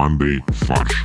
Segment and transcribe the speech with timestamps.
[0.00, 1.04] командой «Фарш».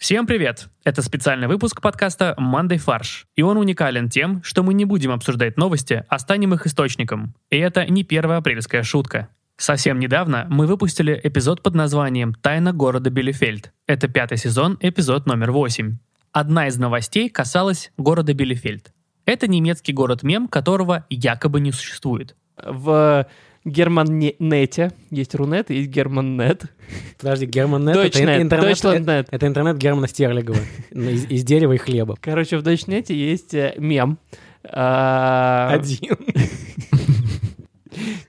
[0.00, 0.68] Всем привет!
[0.82, 3.28] Это специальный выпуск подкаста «Мандай фарш».
[3.36, 7.36] И он уникален тем, что мы не будем обсуждать новости, а станем их источником.
[7.48, 9.28] И это не первая апрельская шутка.
[9.56, 13.72] Совсем недавно мы выпустили эпизод под названием «Тайна города Билефельд».
[13.86, 15.98] Это пятый сезон, эпизод номер восемь.
[16.32, 18.92] Одна из новостей касалась города Билефельд.
[19.26, 22.34] Это немецкий город-мем, которого якобы не существует.
[22.64, 23.26] В
[23.64, 26.64] Германнете есть Рунет и есть Германнет.
[27.18, 29.28] Подожди, Германнет это интернет, Deutschlandnet.
[29.30, 30.58] это интернет Германа Стерлигова
[30.90, 32.16] из, из дерева и хлеба.
[32.20, 34.18] Короче, в Дочнете есть э, мем.
[34.64, 36.16] А, Один.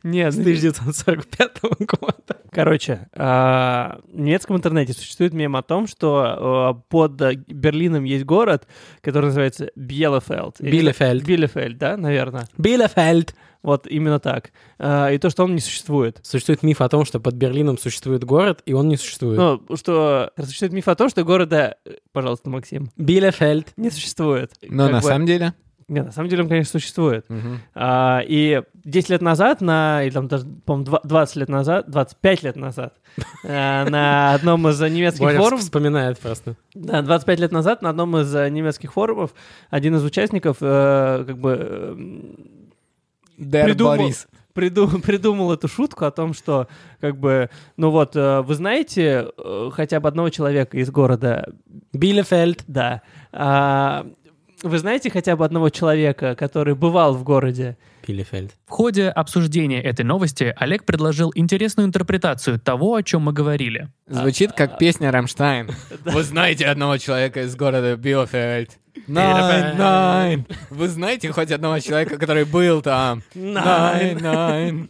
[0.04, 2.38] Нет, С 1945 года.
[2.52, 7.12] Короче, а, в немецком интернете существует мем о том, что э, под
[7.48, 8.68] Берлином есть город,
[9.02, 10.60] который называется Биелефельд.
[10.60, 11.24] Билефельд.
[11.24, 12.48] Билефельд, да, наверное.
[12.58, 13.36] Билефельд.
[13.62, 14.52] Вот именно так.
[14.78, 16.20] А, И то, что он не существует.
[16.24, 19.38] Существует миф о том, что под Берлином существует город, и он не существует.
[19.38, 23.68] Ну, что существует миф о том, что города, э, пожалуйста, Максим, Билефельд.
[23.78, 24.54] не существует.
[24.62, 25.54] Но Как на бы- самом деле...
[25.90, 27.26] Нет, на самом деле он, конечно, существует.
[27.74, 32.56] А, и 10 лет назад, на, или там даже, по-моему, 20 лет назад, 25 лет
[32.58, 32.94] назад,
[33.44, 36.56] э, на одном из немецких форумов, вспоминает просто.
[36.76, 39.34] да, 25 лет назад на одном из э, немецких форумов
[39.72, 42.36] один из участников э, как бы
[43.40, 43.98] Дер Придумал.
[43.98, 44.28] Борис.
[44.54, 46.68] приду- придумал эту шутку о том, что
[47.00, 51.52] как бы, ну вот, э, вы знаете э, хотя бы одного человека из города
[51.94, 52.64] Билефельд.
[52.68, 53.02] да.
[53.32, 54.06] А,
[54.62, 57.78] вы знаете хотя бы одного человека, который бывал в городе?
[58.06, 58.52] Билефельд.
[58.66, 63.88] В ходе обсуждения этой новости Олег предложил интересную интерпретацию того, о чем мы говорили.
[64.08, 65.70] Звучит как песня Рамштайн.
[66.06, 68.72] Вы знаете одного человека из города Билефельд?
[69.10, 70.46] Nein, nein.
[70.70, 73.24] Вы знаете хоть одного человека, который был там?
[73.34, 74.90] Nein, nein.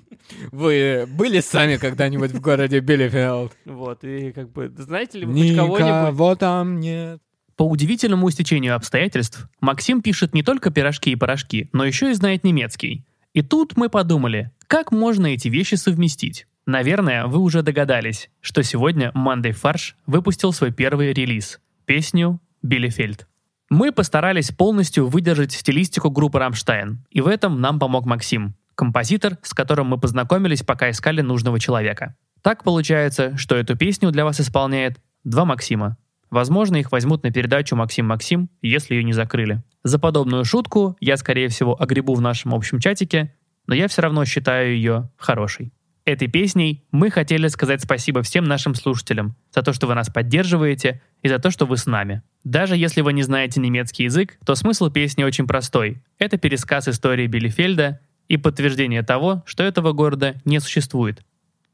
[0.52, 3.54] Вы были сами когда-нибудь в городе Билефельд?
[3.66, 5.80] Вот, и как бы, знаете ли вы хоть кого-нибудь?
[5.80, 7.20] Никого там нет.
[7.56, 12.44] По удивительному стечению обстоятельств, Максим пишет не только пирожки и порошки, но еще и знает
[12.44, 13.06] немецкий.
[13.34, 16.46] И тут мы подумали, как можно эти вещи совместить?
[16.66, 23.28] Наверное, вы уже догадались, что сегодня Monday Фарш выпустил свой первый релиз— песню «Билефельд».
[23.70, 29.54] Мы постарались полностью выдержать стилистику группы «Рамштайн», и в этом нам помог Максим, композитор, с
[29.54, 32.16] которым мы познакомились, пока искали нужного человека.
[32.42, 35.98] Так получается, что эту песню для вас исполняет два Максима.
[36.32, 39.62] Возможно, их возьмут на передачу «Максим-Максим», если ее не закрыли.
[39.84, 43.36] За подобную шутку я, скорее всего, огребу в нашем общем чатике,
[43.68, 45.74] но я все равно считаю ее хорошей.
[46.06, 51.02] Этой песней мы хотели сказать спасибо всем нашим слушателям за то, что вы нас поддерживаете
[51.22, 52.24] и за то, что вы с нами.
[52.44, 56.02] Даже если вы не знаете немецкий язык, то смысл песни очень простой.
[56.18, 61.24] Это пересказ истории Билефельда и подтверждение того, что этого города не существует,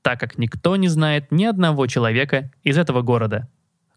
[0.02, 3.47] так как никто не знает ни одного человека из этого города.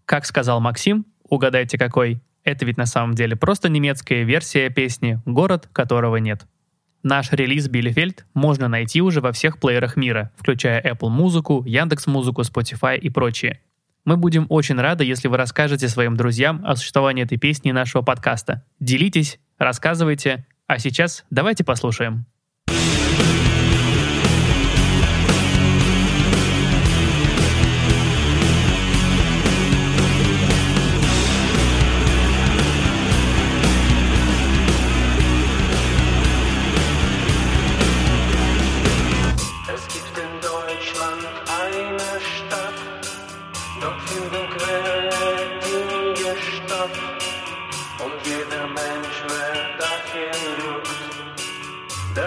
[0.05, 5.69] Как сказал Максим, угадайте какой, это ведь на самом деле просто немецкая версия песни «Город,
[5.73, 6.47] которого нет».
[7.03, 12.43] Наш релиз Билефельд можно найти уже во всех плеерах мира, включая Apple Музыку, Яндекс Музыку,
[12.43, 13.61] Spotify и прочие.
[14.05, 18.03] Мы будем очень рады, если вы расскажете своим друзьям о существовании этой песни и нашего
[18.03, 18.65] подкаста.
[18.81, 22.27] Делитесь, рассказывайте, а сейчас давайте послушаем.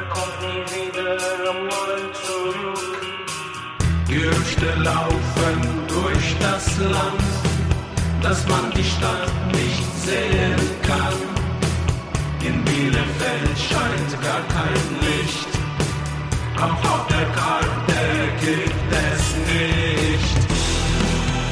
[0.09, 3.01] Kommt nie wieder mal zurück.
[4.07, 5.57] Gerüchte laufen
[5.87, 7.23] durch das Land,
[8.21, 11.13] dass man die Stadt nicht sehen kann.
[12.43, 15.51] In Bielefeld scheint gar kein Licht.
[16.57, 18.01] Auch auf der Karte
[18.41, 19.23] gibt es
[19.53, 20.39] nicht.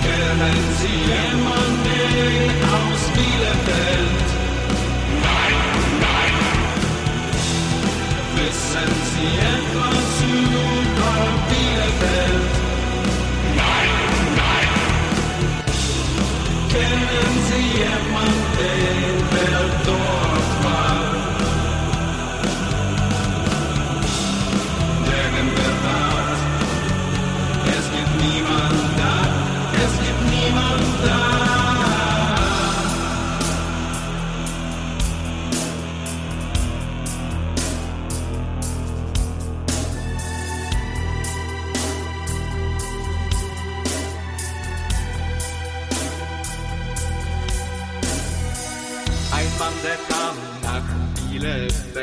[0.03, 4.48] Kennen Sie jemanden aus Bielefeld?
[9.19, 9.78] the.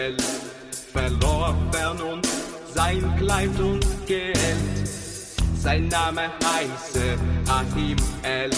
[0.07, 0.23] Welt,
[0.93, 2.31] verlor Vernunft
[2.75, 4.37] sein Kleid und Geld.
[5.59, 7.19] Sein Name heiße
[7.49, 8.51] Achim El.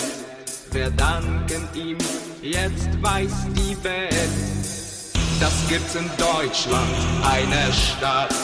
[0.72, 1.96] Wir danken ihm,
[2.42, 4.12] jetzt weiß die Welt.
[5.40, 8.34] Das gibt's in Deutschland, eine Stadt,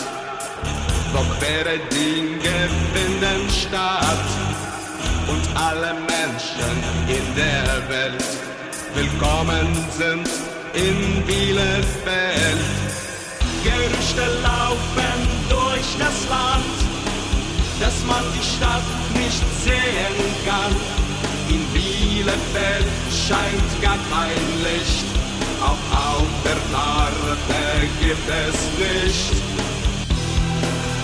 [1.13, 2.59] wo quere Dinge
[2.95, 4.29] finden statt.
[5.27, 6.75] Und alle Menschen
[7.09, 8.25] in der Welt
[8.95, 10.29] willkommen sind
[10.75, 12.84] in Bielefeld.
[14.15, 16.65] Gerüchte laufen durch das Land,
[17.81, 18.83] dass man die Stadt
[19.15, 20.17] nicht sehen
[20.47, 20.75] kann.
[21.49, 25.07] In Bielefeld scheint gar kein Licht,
[25.61, 29.43] auch auf der Karte gibt es nicht.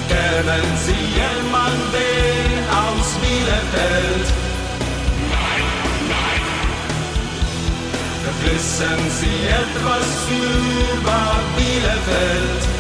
[0.09, 4.27] Kennen Sie jemanden aus Bielefeld?
[5.31, 5.67] Nein,
[6.09, 6.43] nein.
[8.45, 11.21] Wissen Sie etwas über
[11.57, 12.80] Bielefeld?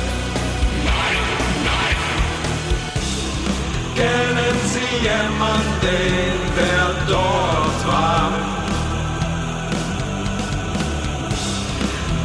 [4.00, 8.30] Kennen Sie jemanden, der dort war?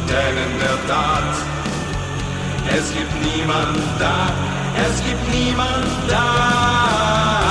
[0.08, 1.34] Denn in der Tat,
[2.78, 4.18] es gibt niemand da,
[4.88, 7.45] es gibt niemand da.